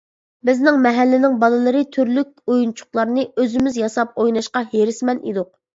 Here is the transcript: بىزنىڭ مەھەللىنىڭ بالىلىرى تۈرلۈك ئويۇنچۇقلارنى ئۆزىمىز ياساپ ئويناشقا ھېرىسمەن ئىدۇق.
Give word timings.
بىزنىڭ 0.49 0.79
مەھەللىنىڭ 0.85 1.35
بالىلىرى 1.43 1.85
تۈرلۈك 1.97 2.33
ئويۇنچۇقلارنى 2.55 3.29
ئۆزىمىز 3.37 3.81
ياساپ 3.87 4.21
ئويناشقا 4.25 4.69
ھېرىسمەن 4.75 5.27
ئىدۇق. 5.29 5.59